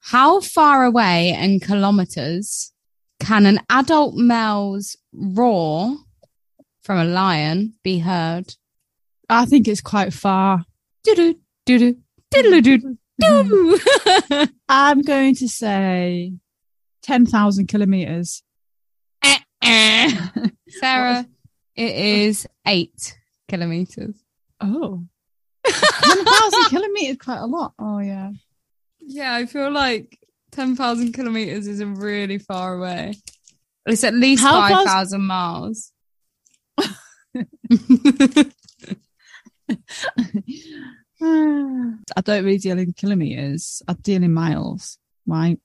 How 0.00 0.40
far 0.40 0.84
away 0.84 1.30
in 1.30 1.60
kilometers 1.60 2.72
can 3.20 3.46
an 3.46 3.60
adult 3.68 4.14
male's 4.16 4.96
roar 5.12 5.94
from 6.82 6.98
a 6.98 7.04
lion 7.04 7.74
be 7.82 7.98
heard? 7.98 8.54
I 9.28 9.44
think 9.44 9.68
it's 9.68 9.80
quite 9.80 10.12
far. 10.12 10.64
Doo-doo, 11.04 11.36
doo-doo, 11.66 11.96
diddle-doo, 12.30 12.96
mm-hmm. 13.22 14.44
doo. 14.44 14.46
I'm 14.68 15.02
going 15.02 15.34
to 15.36 15.48
say 15.48 16.34
ten 17.02 17.26
thousand 17.26 17.68
kilometers. 17.68 18.42
Eh, 19.22 19.38
eh. 19.62 20.28
Sarah, 20.68 21.26
it 21.74 21.94
is 21.94 22.46
eight 22.66 23.18
kilometers. 23.48 24.16
Oh. 24.60 25.04
Oh, 25.64 25.64
ten 26.02 26.24
thousand 26.24 26.64
kilometers, 26.70 27.16
quite 27.18 27.38
a 27.40 27.46
lot. 27.46 27.74
Oh 27.78 27.98
yeah. 27.98 28.30
Yeah, 29.00 29.34
I 29.34 29.46
feel 29.46 29.70
like 29.70 30.20
10,000 30.52 31.12
kilometers 31.12 31.66
isn't 31.66 31.94
really 31.96 32.38
far 32.38 32.74
away. 32.74 33.14
It's 33.86 34.04
at 34.04 34.14
least 34.14 34.42
5,000 34.42 35.20
miles. 35.20 35.92
I 41.22 42.20
don't 42.22 42.44
really 42.44 42.58
deal 42.58 42.78
in 42.78 42.92
kilometers. 42.92 43.82
I 43.86 43.92
deal 43.94 44.22
in 44.22 44.32
miles. 44.32 44.98
Right. 45.26 45.58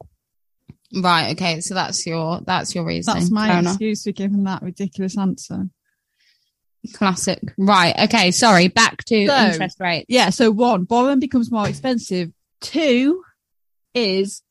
right. 0.95 1.31
Okay. 1.31 1.61
So 1.61 1.73
that's 1.73 2.05
your, 2.05 2.41
that's 2.45 2.75
your 2.75 2.85
reason. 2.85 3.13
That's 3.13 3.31
my 3.31 3.47
Fair 3.47 3.59
enough. 3.59 3.73
excuse 3.73 4.03
for 4.03 4.11
giving 4.11 4.43
that 4.43 4.61
ridiculous 4.61 5.17
answer. 5.17 5.69
Classic. 6.93 7.39
Right. 7.57 7.95
Okay. 8.03 8.31
Sorry. 8.31 8.67
Back 8.67 9.03
to 9.05 9.27
So- 9.27 9.35
interest 9.37 9.79
rate. 9.79 10.05
Yeah. 10.09 10.29
So 10.29 10.51
one, 10.51 10.83
borrowing 10.83 11.19
becomes 11.19 11.51
more 11.51 11.67
expensive. 11.67 12.31
Two 12.61 13.23
is 13.93 14.41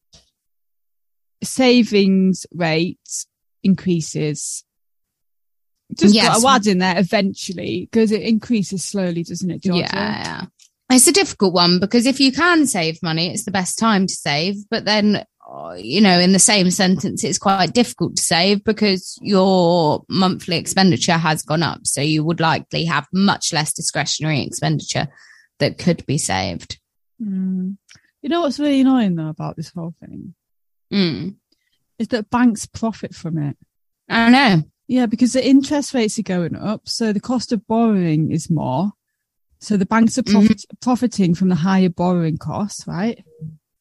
savings 1.42 2.46
rate 2.52 2.98
increases. 3.62 4.63
Just 5.92 6.14
Yes. 6.14 6.26
got 6.26 6.38
a 6.40 6.44
word 6.44 6.66
in 6.66 6.78
there 6.78 6.98
eventually 6.98 7.88
because 7.90 8.10
it 8.10 8.22
increases 8.22 8.84
slowly, 8.84 9.22
doesn't 9.22 9.50
it, 9.50 9.62
Georgia? 9.62 9.80
Yeah. 9.92 10.22
yeah. 10.24 10.46
It's 10.90 11.06
a 11.06 11.12
difficult 11.12 11.54
one 11.54 11.78
because 11.80 12.06
if 12.06 12.20
you 12.20 12.32
can 12.32 12.66
save 12.66 13.02
money, 13.02 13.32
it's 13.32 13.44
the 13.44 13.50
best 13.50 13.78
time 13.78 14.06
to 14.06 14.14
save. 14.14 14.56
But 14.70 14.84
then, 14.84 15.24
uh, 15.50 15.74
you 15.76 16.00
know, 16.00 16.18
in 16.18 16.32
the 16.32 16.38
same 16.38 16.70
sentence, 16.70 17.24
it's 17.24 17.38
quite 17.38 17.72
difficult 17.72 18.16
to 18.16 18.22
save 18.22 18.64
because 18.64 19.18
your 19.20 20.04
monthly 20.08 20.56
expenditure 20.56 21.16
has 21.16 21.42
gone 21.42 21.62
up. 21.62 21.86
So 21.86 22.00
you 22.00 22.22
would 22.24 22.40
likely 22.40 22.84
have 22.84 23.06
much 23.12 23.52
less 23.52 23.72
discretionary 23.72 24.42
expenditure 24.42 25.08
that 25.58 25.78
could 25.78 26.04
be 26.06 26.18
saved. 26.18 26.78
Mm. 27.22 27.76
You 28.22 28.28
know 28.28 28.40
what's 28.42 28.58
really 28.58 28.80
annoying 28.80 29.16
though 29.16 29.28
about 29.28 29.56
this 29.56 29.70
whole 29.74 29.94
thing? 30.00 30.34
Mm. 30.92 31.36
Is 31.98 32.08
that 32.08 32.30
banks 32.30 32.66
profit 32.66 33.14
from 33.14 33.38
it. 33.38 33.56
I 34.08 34.30
know. 34.30 34.62
Yeah, 34.86 35.06
because 35.06 35.32
the 35.32 35.46
interest 35.46 35.94
rates 35.94 36.18
are 36.18 36.22
going 36.22 36.56
up. 36.56 36.82
So 36.88 37.12
the 37.12 37.20
cost 37.20 37.52
of 37.52 37.66
borrowing 37.66 38.30
is 38.30 38.50
more. 38.50 38.92
So 39.60 39.76
the 39.76 39.86
banks 39.86 40.18
are 40.18 40.22
profit- 40.22 40.58
mm-hmm. 40.58 40.76
profiting 40.82 41.34
from 41.34 41.48
the 41.48 41.54
higher 41.54 41.88
borrowing 41.88 42.36
costs, 42.36 42.86
right? 42.86 43.24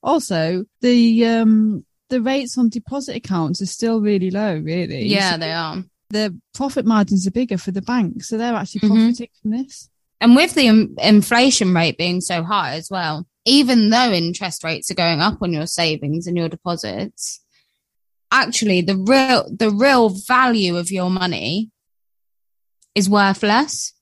Also, 0.02 0.66
the 0.82 1.26
um 1.26 1.86
the 2.10 2.22
rates 2.22 2.58
on 2.58 2.70
deposit 2.70 3.16
accounts 3.16 3.62
are 3.62 3.66
still 3.66 4.00
really 4.00 4.32
low, 4.32 4.58
really. 4.58 5.06
Yeah, 5.06 5.32
so 5.32 5.38
they 5.40 5.52
are. 5.52 5.84
The 6.10 6.40
profit 6.54 6.86
margins 6.86 7.26
are 7.28 7.32
bigger 7.32 7.58
for 7.58 7.72
the 7.72 7.82
bank, 7.82 8.24
so 8.24 8.38
they're 8.38 8.54
actually 8.54 8.82
mm-hmm. 8.82 8.96
profiting 8.96 9.28
mm-hmm. 9.28 9.50
from 9.50 9.64
this. 9.64 9.90
And 10.22 10.36
with 10.36 10.54
the 10.54 10.70
um, 10.70 10.96
inflation 11.00 11.74
rate 11.74 11.98
being 11.98 12.22
so 12.22 12.44
high 12.44 12.76
as 12.76 12.90
well, 12.90 13.28
even 13.46 13.90
though 13.90 14.12
interest 14.12 14.64
rates 14.64 14.90
are 14.90 14.96
going 14.96 15.20
up 15.20 15.42
on 15.42 15.52
your 15.52 15.68
savings 15.68 16.28
and 16.28 16.38
your 16.38 16.48
deposits, 16.48 17.43
actually 18.34 18.82
the 18.82 18.98
real 18.98 19.50
the 19.50 19.70
real 19.70 20.10
value 20.10 20.76
of 20.76 20.92
your 20.92 21.10
money 21.10 21.70
is 22.96 23.10
worthless. 23.10 23.94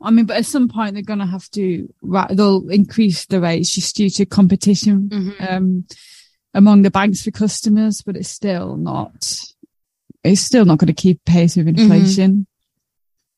I 0.00 0.10
mean, 0.10 0.26
but 0.26 0.36
at 0.36 0.46
some 0.46 0.68
point 0.68 0.94
they're 0.94 1.02
going 1.02 1.18
to 1.18 1.26
have 1.26 1.50
to, 1.50 1.92
they'll 2.30 2.68
increase 2.68 3.26
the 3.26 3.40
rates 3.40 3.74
just 3.74 3.96
due 3.96 4.10
to 4.10 4.26
competition 4.26 5.08
mm-hmm. 5.08 5.44
um, 5.44 5.86
among 6.54 6.82
the 6.82 6.90
banks 6.90 7.22
for 7.22 7.32
customers, 7.32 8.02
but 8.02 8.16
it's 8.16 8.28
still 8.28 8.76
not, 8.76 9.36
it's 10.22 10.40
still 10.40 10.64
not 10.64 10.78
going 10.78 10.86
to 10.86 10.92
keep 10.92 11.24
pace 11.24 11.56
with 11.56 11.66
mm-hmm. 11.66 11.80
inflation. 11.80 12.30
Mm-hmm. 12.30 12.42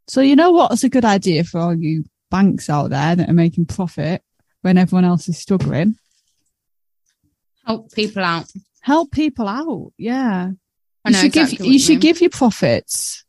So, 0.08 0.20
you 0.20 0.36
know 0.36 0.50
what's 0.50 0.84
a 0.84 0.90
good 0.90 1.04
idea 1.04 1.44
for 1.44 1.60
all 1.60 1.74
you 1.74 2.04
banks 2.30 2.68
out 2.68 2.90
there 2.90 3.16
that 3.16 3.30
are 3.30 3.32
making 3.32 3.66
profit 3.66 4.22
when 4.60 4.76
everyone 4.76 5.06
else 5.06 5.28
is 5.28 5.38
struggling? 5.38 5.96
Help 7.64 7.90
people 7.92 8.22
out. 8.22 8.50
Help 8.80 9.12
people 9.12 9.46
out. 9.46 9.92
Yeah. 9.96 10.50
you 11.06 11.14
should 11.14 11.26
exactly 11.26 11.56
give, 11.56 11.66
you, 11.66 11.72
you 11.72 11.78
should 11.78 12.00
give 12.00 12.20
your 12.20 12.30
profits 12.30 13.24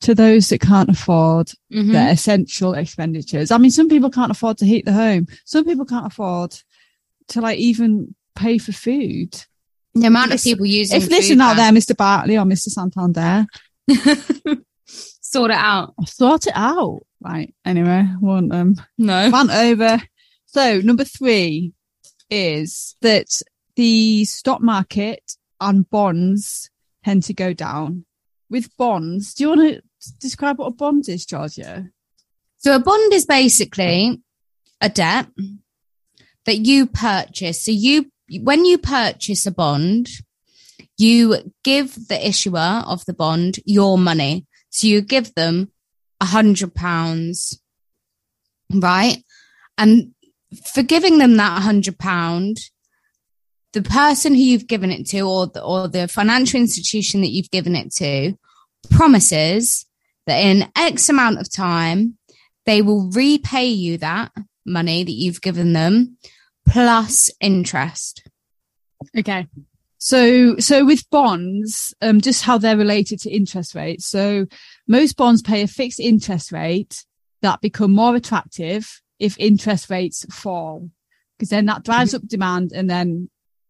to 0.00 0.14
those 0.14 0.48
that 0.48 0.60
can't 0.60 0.90
afford 0.90 1.48
mm-hmm. 1.72 1.92
their 1.92 2.12
essential 2.12 2.74
expenditures. 2.74 3.50
I 3.50 3.58
mean, 3.58 3.70
some 3.70 3.88
people 3.88 4.10
can't 4.10 4.30
afford 4.30 4.58
to 4.58 4.66
heat 4.66 4.84
the 4.84 4.92
home. 4.92 5.26
Some 5.44 5.64
people 5.64 5.84
can't 5.84 6.06
afford 6.06 6.56
to 7.28 7.40
like 7.40 7.58
even 7.58 8.14
pay 8.36 8.58
for 8.58 8.72
food. 8.72 9.44
The 9.94 10.06
amount 10.06 10.32
of 10.32 10.42
people 10.42 10.66
using 10.66 11.00
if 11.00 11.10
listen 11.10 11.40
out 11.40 11.56
there, 11.56 11.72
Mr. 11.72 11.96
Bartley 11.96 12.38
or 12.38 12.44
Mr. 12.44 12.68
Santander, 12.68 13.46
sort 14.86 15.50
it 15.50 15.56
out. 15.56 15.94
Sort 16.06 16.46
it 16.46 16.52
out. 16.54 17.00
Right. 17.20 17.52
Anyway, 17.64 18.06
want 18.20 18.52
um 18.52 18.76
no 18.96 19.30
rant 19.30 19.50
over. 19.50 20.00
So 20.46 20.80
number 20.80 21.04
three 21.04 21.72
is 22.30 22.94
that 23.00 23.42
the 23.78 24.24
stock 24.24 24.60
market 24.60 25.36
and 25.60 25.88
bonds 25.88 26.68
tend 27.04 27.22
to 27.22 27.32
go 27.32 27.52
down. 27.52 28.04
With 28.50 28.76
bonds, 28.76 29.34
do 29.34 29.44
you 29.44 29.48
want 29.50 29.60
to 29.60 29.82
describe 30.18 30.58
what 30.58 30.66
a 30.66 30.72
bond 30.72 31.08
is, 31.08 31.24
Georgia? 31.24 31.86
So 32.56 32.74
a 32.74 32.80
bond 32.80 33.12
is 33.12 33.24
basically 33.24 34.20
a 34.80 34.88
debt 34.88 35.28
that 36.44 36.58
you 36.58 36.86
purchase. 36.86 37.64
So 37.64 37.70
you, 37.70 38.10
when 38.40 38.64
you 38.64 38.78
purchase 38.78 39.46
a 39.46 39.52
bond, 39.52 40.08
you 40.96 41.36
give 41.62 42.08
the 42.08 42.26
issuer 42.26 42.82
of 42.84 43.04
the 43.04 43.14
bond 43.14 43.60
your 43.64 43.96
money. 43.96 44.44
So 44.70 44.88
you 44.88 45.02
give 45.02 45.34
them 45.36 45.70
a 46.20 46.24
hundred 46.24 46.74
pounds, 46.74 47.62
right? 48.74 49.22
And 49.76 50.14
for 50.64 50.82
giving 50.82 51.18
them 51.18 51.36
that 51.36 51.62
hundred 51.62 51.96
pound, 51.96 52.58
the 53.72 53.82
person 53.82 54.34
who 54.34 54.40
you've 54.40 54.66
given 54.66 54.90
it 54.90 55.06
to 55.08 55.20
or 55.20 55.46
the, 55.46 55.62
or 55.62 55.88
the 55.88 56.08
financial 56.08 56.60
institution 56.60 57.20
that 57.20 57.30
you've 57.30 57.50
given 57.50 57.76
it 57.76 57.92
to 57.94 58.34
promises 58.90 59.86
that 60.26 60.38
in 60.38 60.70
X 60.76 61.08
amount 61.08 61.38
of 61.38 61.52
time, 61.52 62.16
they 62.66 62.82
will 62.82 63.10
repay 63.10 63.66
you 63.66 63.98
that 63.98 64.32
money 64.64 65.04
that 65.04 65.12
you've 65.12 65.40
given 65.40 65.72
them 65.72 66.16
plus 66.68 67.30
interest. 67.40 68.28
Okay. 69.16 69.46
So, 69.98 70.56
so 70.58 70.84
with 70.84 71.08
bonds, 71.10 71.94
um, 72.00 72.20
just 72.20 72.44
how 72.44 72.58
they're 72.58 72.76
related 72.76 73.20
to 73.20 73.30
interest 73.30 73.74
rates. 73.74 74.06
So 74.06 74.46
most 74.86 75.16
bonds 75.16 75.42
pay 75.42 75.62
a 75.62 75.66
fixed 75.66 75.98
interest 75.98 76.52
rate 76.52 77.04
that 77.42 77.60
become 77.60 77.92
more 77.92 78.14
attractive 78.14 79.00
if 79.18 79.36
interest 79.38 79.90
rates 79.90 80.24
fall, 80.32 80.88
because 81.36 81.48
then 81.48 81.66
that 81.66 81.84
drives 81.84 82.14
up 82.14 82.22
demand 82.26 82.72
and 82.72 82.88
then 82.88 83.28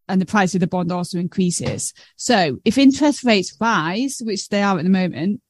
and 0.09 0.19
the 0.19 0.25
price 0.25 0.55
of 0.55 0.59
the 0.59 0.67
bond 0.67 0.91
also 0.91 1.19
increases. 1.19 1.93
So 2.17 2.57
if 2.65 2.77
interest 2.77 3.23
rates 3.23 3.55
rise, 3.61 4.21
which 4.21 4.49
they 4.49 4.63
are 4.63 4.77
at 4.77 4.83
the 4.83 4.89
moment, 4.89 5.41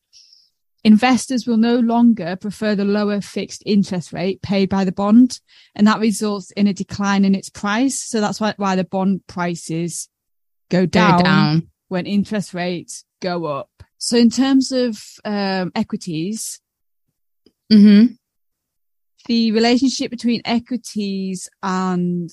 investors 0.84 1.48
will 1.48 1.58
no 1.58 1.80
longer 1.80 2.36
prefer 2.36 2.76
the 2.76 2.86
lower 2.86 3.22
fixed 3.22 3.64
interest 3.66 4.14
rate 4.14 4.42
paid 4.42 4.70
by 4.70 4.84
the 4.84 4.92
bond. 4.92 5.40
And 5.76 5.88
that 5.88 6.00
results 6.00 6.52
in 6.52 6.68
a 6.68 6.74
decline 6.74 7.26
in 7.26 7.36
its 7.36 7.50
price. 7.50 8.00
So 8.00 8.22
that's 8.22 8.40
why, 8.40 8.54
why 8.58 8.76
the 8.76 8.84
bond 8.84 9.26
prices 9.28 10.10
go 10.70 10.86
down, 10.86 11.18
go 11.18 11.24
down. 11.24 11.70
when 11.88 12.06
interest 12.06 12.54
rates 12.54 13.06
go 13.22 13.46
up. 13.46 13.70
So 13.98 14.18
in 14.18 14.30
terms 14.30 14.72
of 14.72 14.98
um, 15.26 15.72
equities, 15.76 16.62
mm-hmm. 17.72 18.14
the 19.26 19.52
relationship 19.52 20.12
between 20.12 20.42
equities 20.46 21.50
and 21.62 22.30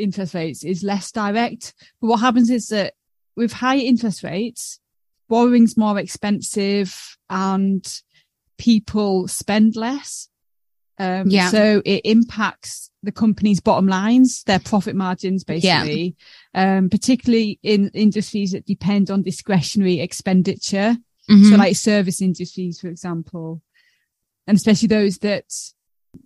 interest 0.00 0.34
rates 0.34 0.64
is 0.64 0.82
less 0.82 1.12
direct. 1.12 1.74
But 2.00 2.08
what 2.08 2.20
happens 2.20 2.50
is 2.50 2.68
that 2.68 2.94
with 3.36 3.52
high 3.52 3.78
interest 3.78 4.22
rates, 4.22 4.80
borrowing's 5.28 5.76
more 5.76 5.98
expensive 5.98 7.16
and 7.28 7.86
people 8.58 9.28
spend 9.28 9.76
less. 9.76 10.28
Um, 10.98 11.28
yeah. 11.28 11.48
So 11.48 11.80
it 11.84 12.02
impacts 12.04 12.90
the 13.02 13.12
company's 13.12 13.60
bottom 13.60 13.88
lines, 13.88 14.42
their 14.44 14.58
profit 14.58 14.94
margins, 14.94 15.44
basically, 15.44 16.14
yeah. 16.54 16.78
um, 16.78 16.90
particularly 16.90 17.58
in 17.62 17.88
industries 17.94 18.52
that 18.52 18.66
depend 18.66 19.10
on 19.10 19.22
discretionary 19.22 20.00
expenditure. 20.00 20.96
Mm-hmm. 21.30 21.50
So 21.50 21.56
like 21.56 21.76
service 21.76 22.20
industries, 22.20 22.80
for 22.80 22.88
example, 22.88 23.62
and 24.46 24.56
especially 24.56 24.88
those 24.88 25.18
that 25.18 25.44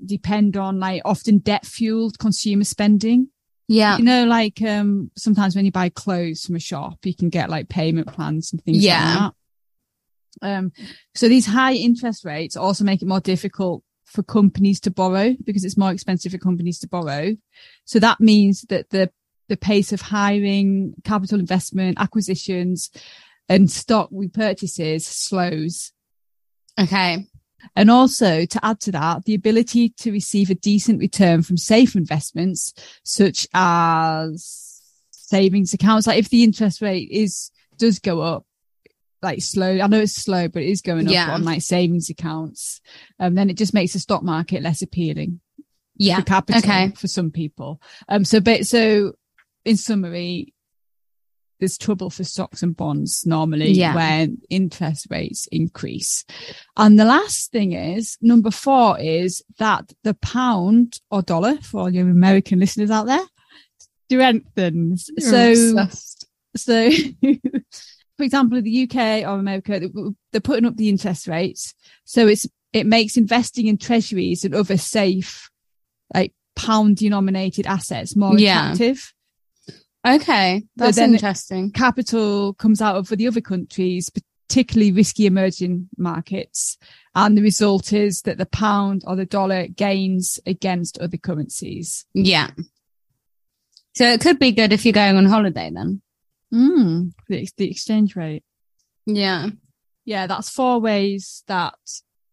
depend 0.05 0.57
on 0.57 0.81
like 0.81 1.03
often 1.05 1.39
debt 1.39 1.67
fueled 1.67 2.19
consumer 2.19 2.65
spending. 2.65 3.29
Yeah. 3.69 3.97
You 3.97 4.05
know, 4.05 4.25
like, 4.27 4.61
um, 4.63 5.11
sometimes 5.17 5.57
when 5.57 5.65
you 5.65 5.73
buy 5.73 5.89
clothes 5.89 6.45
from 6.45 6.57
a 6.57 6.61
shop, 6.61 6.99
you 7.05 7.15
can 7.15 7.31
get 7.31 7.51
like 7.51 7.69
payment 7.69 8.09
plans 8.09 8.53
and 8.53 8.63
things 8.63 8.85
yeah. 8.85 9.05
like 9.05 9.33
that. 10.43 10.57
Um, 10.57 10.73
so 11.15 11.29
these 11.29 11.47
high 11.47 11.75
interest 11.75 12.25
rates 12.25 12.57
also 12.57 12.85
make 12.85 13.03
it 13.03 13.09
more 13.09 13.21
difficult 13.21 13.83
for 14.05 14.23
companies 14.23 14.81
to 14.81 14.91
borrow 14.91 15.35
because 15.45 15.65
it's 15.65 15.79
more 15.79 15.93
expensive 15.93 16.33
for 16.33 16.39
companies 16.39 16.79
to 16.81 16.89
borrow. 16.89 17.37
So 17.85 17.99
that 18.01 18.21
means 18.21 18.63
that 18.63 18.91
the, 18.91 19.11
the 19.49 19.57
pace 19.57 19.93
of 19.93 20.01
hiring, 20.01 20.95
capital 21.05 21.39
investment, 21.39 21.99
acquisitions 22.01 22.91
and 23.49 23.71
stock 23.71 24.11
repurchases 24.11 25.03
slows. 25.03 25.93
Okay. 26.79 27.27
And 27.77 27.91
also 27.91 28.45
to 28.45 28.65
add 28.65 28.81
to 28.81 28.93
that, 28.93 29.25
the 29.25 29.35
ability 29.35 29.91
to 29.99 30.13
receive 30.13 30.51
a 30.51 30.55
decent 30.55 31.01
return 31.01 31.43
from 31.43 31.57
safe 31.57 31.95
investments, 31.95 32.73
such 33.03 33.47
as 33.55 34.81
savings 35.11 35.75
accounts. 35.75 36.07
Like 36.07 36.19
if 36.19 36.29
the 36.29 36.45
interest 36.45 36.81
rate 36.81 37.09
is, 37.11 37.51
does 37.79 37.99
go 37.99 38.21
up, 38.21 38.45
like 39.23 39.41
slow, 39.41 39.81
I 39.81 39.87
know 39.87 40.01
it's 40.01 40.15
slow, 40.15 40.49
but 40.49 40.63
it 40.63 40.69
is 40.69 40.83
going 40.83 41.07
up 41.07 41.13
yeah. 41.13 41.33
on 41.33 41.45
like 41.45 41.63
savings 41.63 42.11
accounts. 42.11 42.81
Um, 43.19 43.35
then 43.35 43.49
it 43.49 43.57
just 43.57 43.75
makes 43.75 43.95
the 43.95 43.99
stock 43.99 44.23
market 44.23 44.63
less 44.63 44.83
appealing. 44.83 45.41
Yeah. 45.97 46.17
For 46.17 46.23
capital 46.23 46.59
okay. 46.59 46.91
for 46.91 47.09
some 47.09 47.31
people. 47.31 47.81
Um, 48.09 48.25
so, 48.25 48.41
but, 48.41 48.67
so 48.67 49.13
in 49.65 49.77
summary, 49.77 50.53
there's 51.65 51.79
trouble 51.79 52.11
for 52.11 52.25
stocks 52.25 52.63
and 52.63 52.77
bonds 52.77 53.25
normally 53.25 53.71
yeah. 53.71 53.95
when 53.95 54.37
interest 54.51 55.07
rates 55.09 55.49
increase. 55.51 56.27
And 56.77 57.01
the 57.01 57.07
last 57.07 57.53
thing 57.53 57.73
is 57.73 58.19
number 58.21 58.51
four 58.51 59.01
is 59.01 59.43
that 59.59 59.91
the 60.03 60.13
pound 60.13 61.01
or 61.11 61.23
dollar 61.23 61.57
for 61.57 61.81
all 61.81 61.91
your 61.91 62.11
American 62.11 62.59
listeners 62.61 62.91
out 62.91 63.07
there 63.07 63.25
strengthens. 64.11 65.11
You're 65.17 65.55
so, 65.55 65.81
obsessed. 65.81 66.27
so 66.55 66.91
for 67.23 68.23
example, 68.23 68.59
in 68.59 68.65
the 68.65 68.83
UK 68.83 69.27
or 69.27 69.39
America, 69.39 69.81
they're 70.33 70.41
putting 70.43 70.67
up 70.67 70.77
the 70.77 70.91
interest 70.91 71.27
rates. 71.27 71.75
So 72.05 72.27
it's 72.27 72.47
it 72.75 72.85
makes 72.85 73.17
investing 73.17 73.69
in 73.69 73.79
treasuries 73.79 74.45
and 74.45 74.55
other 74.55 74.77
safe, 74.77 75.49
like 76.13 76.35
pound 76.57 76.99
denominated 76.99 77.67
assets 77.67 78.15
more 78.15 78.39
Yeah. 78.39 78.73
attractive. 78.73 79.14
Okay, 80.07 80.65
that's 80.77 80.99
interesting. 80.99 81.73
Capital 81.73 82.53
comes 82.55 82.83
out 82.83 82.97
of 82.97 83.09
the 83.09 83.27
other 83.27 83.41
countries, 83.41 84.11
particularly 84.11 84.93
risky 84.93 85.27
emerging 85.27 85.89
markets. 85.97 86.77
And 87.15 87.39
the 87.39 87.43
result 87.43 87.93
is 87.93 88.23
that 88.23 88.37
the 88.37 88.47
pound 88.47 89.03
or 89.07 89.17
the 89.17 89.25
dollar 89.25 89.67
gains 89.69 90.39
against 90.47 90.99
other 90.99 91.17
currencies. 91.17 92.05
Yeah. 92.13 92.51
So 93.95 94.05
it 94.05 94.21
could 94.21 94.39
be 94.39 94.53
good 94.53 94.73
if 94.73 94.85
you're 94.85 94.93
going 94.93 95.17
on 95.17 95.25
holiday 95.25 95.71
then. 95.73 96.03
Mm, 96.53 97.13
the, 97.29 97.49
the 97.57 97.71
exchange 97.71 98.15
rate. 98.15 98.45
Yeah. 99.07 99.49
Yeah, 100.05 100.27
that's 100.27 100.51
four 100.51 100.81
ways 100.81 101.45
that 101.47 101.75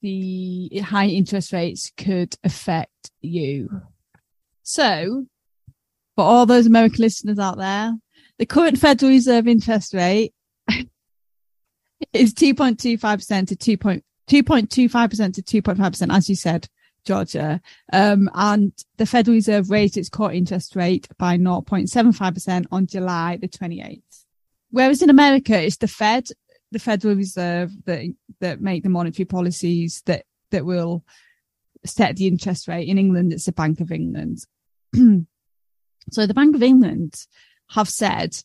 the 0.02 0.80
high 0.84 1.08
interest 1.08 1.54
rates 1.54 1.92
could 1.96 2.36
affect 2.44 3.12
you. 3.22 3.70
So, 4.64 5.28
for 6.22 6.28
all 6.28 6.46
those 6.46 6.68
American 6.68 7.02
listeners 7.02 7.40
out 7.40 7.58
there, 7.58 7.94
the 8.38 8.46
current 8.46 8.78
Federal 8.78 9.10
Reserve 9.10 9.48
interest 9.48 9.92
rate 9.92 10.36
is 12.14 12.36
2.25% 12.36 13.48
to 13.48 13.56
2. 13.56 13.78
2.25% 13.78 15.34
to 15.34 15.62
2.5%, 15.62 16.16
as 16.16 16.30
you 16.30 16.36
said, 16.36 16.68
Georgia. 17.06 17.60
Um, 17.92 18.30
and 18.36 18.72
the 18.98 19.08
Federal 19.08 19.34
Reserve 19.34 19.72
raised 19.72 19.98
its 19.98 20.10
core 20.10 20.32
interest 20.32 20.76
rate 20.76 21.08
by 21.18 21.40
0.75% 21.40 22.68
on 22.72 22.86
July 22.86 23.40
the 23.42 23.48
28th. 23.48 24.26
Whereas 24.70 25.02
in 25.02 25.10
America, 25.10 25.60
it's 25.60 25.78
the 25.78 25.88
Fed, 25.88 26.28
the 26.72 26.78
Federal 26.78 27.16
Reserve 27.16 27.72
that, 27.86 28.06
that 28.42 28.62
make 28.62 28.84
the 28.84 28.90
monetary 28.90 29.26
policies 29.26 30.04
that, 30.06 30.26
that 30.52 30.66
will 30.66 31.04
set 31.84 32.16
the 32.16 32.28
interest 32.28 32.68
rate. 32.68 32.88
In 32.88 33.00
England, 33.00 33.34
it's 33.34 33.46
the 33.46 33.54
Bank 33.54 33.80
of 33.80 33.92
England. 33.92 34.46
so 36.12 36.26
the 36.26 36.34
Bank 36.34 36.56
of 36.56 36.64
England 36.64 37.16
have 37.72 37.90
said 37.90 38.38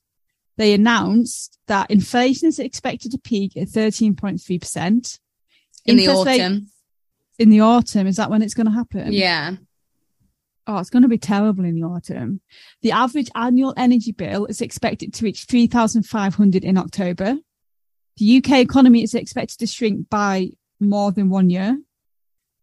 they 0.57 0.73
announced 0.73 1.59
that 1.67 1.91
inflation 1.91 2.49
is 2.49 2.59
expected 2.59 3.13
to 3.13 3.19
peak 3.19 3.57
at 3.57 3.69
13.3%. 3.69 5.19
In 5.85 5.97
the 5.97 6.05
Interest 6.05 6.27
rate- 6.27 6.41
autumn. 6.41 6.67
in 7.39 7.51
the 7.51 7.61
autumn. 7.61 8.07
Is 8.07 8.17
that 8.17 8.31
when 8.31 8.43
it's 8.43 8.55
going 8.55 8.67
to 8.67 8.73
happen? 8.73 9.13
Yeah. 9.13 9.57
Oh, 10.67 10.79
it's 10.79 10.91
going 10.91 11.03
to 11.03 11.09
be 11.09 11.19
terrible 11.19 11.65
in 11.65 11.75
the 11.77 11.87
autumn. 11.87 12.41
The 12.83 12.91
average 12.93 13.31
annual 13.37 13.73
energy 13.77 14.11
bill 14.13 14.47
is 14.47 14.61
expected 14.61 15.15
to 15.15 15.25
reach 15.25 15.45
3,500 15.45 16.65
in 16.65 16.77
October. 16.77 17.37
The 18.17 18.39
UK 18.39 18.61
economy 18.61 19.03
is 19.03 19.15
expected 19.15 19.59
to 19.59 19.67
shrink 19.67 20.09
by 20.09 20.51
more 20.81 21.13
than 21.13 21.29
one 21.29 21.51
year 21.51 21.79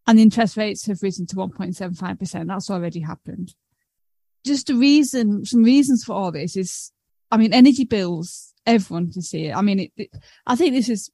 and 0.06 0.20
interest 0.20 0.58
rates 0.58 0.86
have 0.88 1.02
risen 1.02 1.26
to 1.28 1.36
1.75%. 1.36 2.48
That's 2.48 2.70
already 2.70 3.00
happened. 3.02 3.56
Just 4.46 4.70
a 4.70 4.76
reason, 4.76 5.46
some 5.46 5.64
reasons 5.64 6.04
for 6.04 6.14
all 6.14 6.32
this 6.32 6.56
is, 6.56 6.92
I 7.32 7.38
mean, 7.38 7.54
energy 7.54 7.86
bills, 7.86 8.54
everyone 8.66 9.12
can 9.12 9.22
see 9.22 9.46
it. 9.48 9.56
I 9.56 9.62
mean, 9.62 9.80
it, 9.80 9.92
it, 9.98 10.10
I 10.46 10.56
think 10.56 10.74
this 10.74 10.90
is 10.90 11.10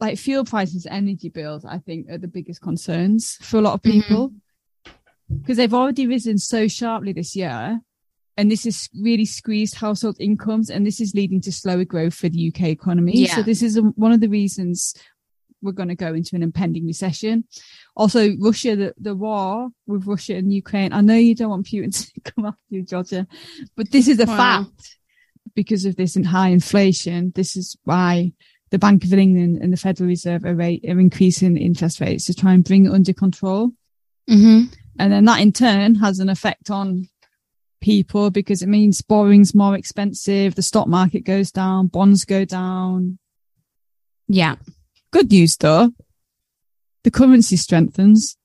like 0.00 0.18
fuel 0.18 0.44
prices, 0.44 0.86
energy 0.90 1.28
bills, 1.28 1.64
I 1.64 1.78
think 1.78 2.10
are 2.10 2.18
the 2.18 2.28
biggest 2.28 2.60
concerns 2.60 3.36
for 3.40 3.58
a 3.58 3.60
lot 3.60 3.74
of 3.74 3.82
Mhm. 3.82 3.92
people 3.92 4.32
because 5.40 5.56
they've 5.56 5.72
already 5.72 6.06
risen 6.06 6.38
so 6.38 6.68
sharply 6.68 7.12
this 7.12 7.34
year. 7.34 7.80
And 8.36 8.50
this 8.50 8.64
has 8.64 8.88
really 9.00 9.24
squeezed 9.24 9.76
household 9.76 10.16
incomes 10.18 10.68
and 10.68 10.84
this 10.84 11.00
is 11.00 11.14
leading 11.14 11.40
to 11.42 11.52
slower 11.52 11.84
growth 11.84 12.14
for 12.14 12.28
the 12.28 12.48
UK 12.48 12.62
economy. 12.70 13.12
Yeah. 13.22 13.36
So 13.36 13.42
this 13.42 13.62
is 13.62 13.80
one 13.94 14.10
of 14.12 14.20
the 14.20 14.28
reasons 14.28 14.94
we're 15.64 15.72
going 15.72 15.88
to 15.88 15.94
go 15.94 16.14
into 16.14 16.36
an 16.36 16.42
impending 16.42 16.86
recession. 16.86 17.44
Also, 17.96 18.36
Russia, 18.38 18.76
the, 18.76 18.94
the 18.98 19.14
war 19.16 19.68
with 19.86 20.06
Russia 20.06 20.34
and 20.36 20.52
Ukraine. 20.52 20.92
I 20.92 21.00
know 21.00 21.16
you 21.16 21.34
don't 21.34 21.50
want 21.50 21.66
Putin 21.66 22.12
to 22.14 22.20
come 22.20 22.46
after 22.46 22.60
you, 22.68 22.82
Georgia, 22.82 23.26
but 23.76 23.90
this 23.90 24.06
is 24.08 24.20
a 24.20 24.26
Wow. 24.26 24.36
fact 24.36 24.98
because 25.54 25.84
of 25.84 25.96
this 25.96 26.16
and 26.16 26.26
high 26.26 26.48
inflation. 26.48 27.32
This 27.34 27.56
is 27.56 27.76
why 27.84 28.32
the 28.70 28.78
Bank 28.78 29.04
of 29.04 29.12
England 29.12 29.58
and 29.62 29.72
the 29.72 29.76
Federal 29.76 30.08
Reserve 30.08 30.44
are, 30.44 30.54
rate, 30.54 30.84
are 30.88 30.98
increasing 30.98 31.56
interest 31.56 32.00
rates 32.00 32.26
to 32.26 32.34
try 32.34 32.52
and 32.52 32.64
bring 32.64 32.86
it 32.86 32.92
under 32.92 33.12
control. 33.12 33.70
Mm-hmm. 34.28 34.72
And 34.98 35.12
then 35.12 35.24
that 35.26 35.40
in 35.40 35.52
turn 35.52 35.96
has 35.96 36.18
an 36.18 36.28
effect 36.28 36.70
on 36.70 37.08
people 37.80 38.30
because 38.30 38.62
it 38.62 38.68
means 38.68 39.02
borrowing's 39.02 39.54
more 39.54 39.76
expensive. 39.76 40.54
The 40.54 40.62
stock 40.62 40.88
market 40.88 41.20
goes 41.20 41.50
down, 41.50 41.88
bonds 41.88 42.24
go 42.24 42.44
down. 42.44 43.18
Yeah. 44.26 44.56
Good 45.14 45.30
news 45.30 45.56
though. 45.56 45.92
The 47.04 47.10
currency 47.12 47.56
strengthens. 47.56 48.36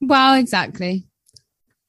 Well, 0.00 0.34
exactly. 0.34 1.06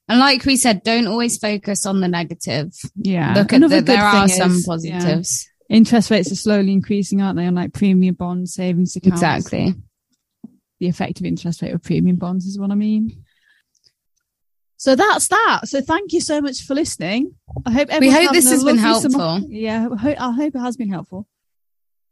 And 0.08 0.20
like 0.20 0.46
we 0.46 0.58
said, 0.58 0.84
don't 0.84 1.08
always 1.08 1.40
focus 1.40 1.88
on 1.88 2.02
the 2.02 2.08
negative. 2.08 2.72
Yeah. 2.96 3.34
Look 3.36 3.52
at 3.52 3.62
the, 3.62 3.82
there 3.82 4.04
are 4.04 4.28
thing 4.28 4.38
some 4.38 4.52
is, 4.52 4.86
yeah, 4.86 5.00
positives. 5.00 5.50
interest 5.70 6.12
rates 6.12 6.32
are 6.32 6.36
slowly 6.36 6.72
increasing, 6.72 7.20
aren't 7.22 7.38
they? 7.38 7.48
On 7.48 7.56
like 7.56 7.74
premium 7.74 8.14
bonds, 8.14 8.54
savings 8.54 8.96
accounts. 8.96 9.16
Exactly. 9.24 9.74
The 10.80 10.88
effective 10.88 11.26
interest 11.26 11.64
rate 11.64 11.74
of 11.74 11.82
premium 11.82 12.18
bonds 12.18 12.46
is 12.46 12.60
what 12.60 12.70
I 12.70 12.76
mean. 12.76 13.24
So 14.78 14.96
that's 14.96 15.28
that. 15.30 15.62
So 15.66 15.82
thank 15.82 16.14
you 16.14 16.22
so 16.22 16.42
much 16.42 16.62
for 16.62 16.76
listening. 16.76 17.34
I 17.66 17.72
hope 17.72 17.90
We 18.00 18.12
hope 18.12 18.32
this 18.34 18.48
has 18.52 18.64
been 18.64 18.78
lovely 18.78 19.10
summer- 19.10 19.24
helpful. 19.24 19.50
Yeah, 19.50 19.88
I 19.92 19.98
hope, 19.98 20.22
I 20.22 20.32
hope 20.32 20.56
it 20.56 20.60
has 20.60 20.78
been 20.78 20.90
helpful 20.92 21.28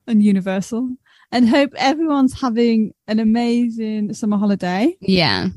and 0.07 0.23
universal. 0.23 0.89
And 1.35 1.49
hope 1.49 1.73
everyone's 1.75 2.39
having 2.39 2.93
an 3.09 3.19
amazing 3.19 4.13
summer 4.13 4.37
holiday. 4.37 4.95
Yeah. 5.01 5.49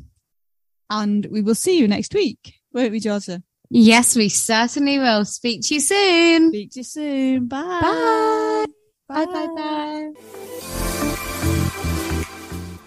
And 0.90 1.24
we 1.30 1.40
will 1.40 1.54
see 1.54 1.78
you 1.78 1.86
next 1.86 2.14
week, 2.14 2.54
won't 2.72 2.90
we, 2.90 2.98
Georgia? 2.98 3.44
Yes, 3.70 4.16
we 4.16 4.28
certainly 4.28 4.98
will. 4.98 5.24
Speak 5.24 5.62
to 5.66 5.74
you 5.74 5.80
soon. 5.80 6.48
Speak 6.48 6.72
to 6.72 6.80
you 6.80 6.84
soon. 6.84 7.46
Bye. 7.46 7.78
Bye. 7.80 8.66
Bye. 9.08 9.24
Bye 9.24 9.32
bye 9.32 9.46
bye. 9.54 10.12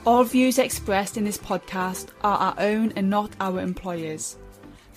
All 0.06 0.26
views 0.26 0.60
expressed 0.60 1.16
in 1.16 1.24
this 1.24 1.38
podcast 1.38 2.08
are 2.26 2.38
our 2.40 2.56
own 2.58 2.92
and 2.98 3.10
not 3.10 3.32
our 3.40 3.62
employers. 3.62 4.36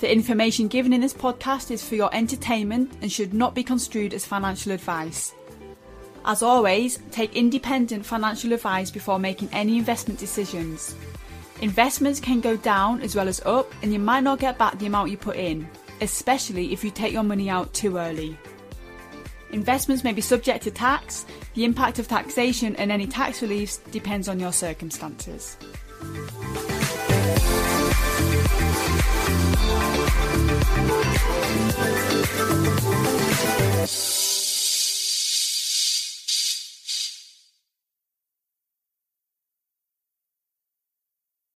The 0.01 0.11
information 0.11 0.67
given 0.67 0.93
in 0.93 1.01
this 1.01 1.15
podcast 1.15 1.71
is 1.71 1.89
for 1.89 1.95
your 1.95 2.13
entertainment 2.13 2.93
and 3.03 3.13
should 3.13 3.33
not 3.33 3.55
be 3.55 3.63
construed 3.63 4.15
as 4.15 4.27
financial 4.27 4.73
advice. 4.73 5.33
As 6.25 6.43
always, 6.43 6.99
take 7.11 7.37
independent 7.37 8.07
financial 8.07 8.53
advice 8.53 8.91
before 8.91 9.19
making 9.19 9.51
any 9.53 9.77
investment 9.77 10.19
decisions. 10.19 10.95
Investments 11.61 12.19
can 12.19 12.41
go 12.41 12.57
down 12.57 13.03
as 13.03 13.15
well 13.15 13.29
as 13.29 13.41
up, 13.45 13.73
and 13.83 13.93
you 13.93 13.99
might 13.99 14.23
not 14.25 14.39
get 14.39 14.57
back 14.59 14.79
the 14.79 14.87
amount 14.87 15.11
you 15.11 15.17
put 15.17 15.37
in, 15.37 15.69
especially 16.01 16.73
if 16.73 16.83
you 16.83 16.91
take 16.91 17.13
your 17.13 17.23
money 17.23 17.51
out 17.51 17.73
too 17.75 17.99
early. 17.99 18.39
Investments 19.53 20.03
may 20.03 20.13
be 20.13 20.21
subject 20.21 20.65
to 20.65 20.71
tax. 20.71 21.27
The 21.55 21.65
impact 21.65 21.99
of 21.99 22.09
taxation 22.09 22.75
and 22.77 22.91
any 22.91 23.07
tax 23.07 23.43
reliefs 23.43 23.77
depends 23.93 24.29
on 24.29 24.41
your 24.41 24.53
circumstances. 24.53 25.57